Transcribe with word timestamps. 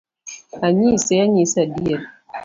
Anyise 0.67 1.13
anyisa 1.23 1.57
adier 1.65 2.01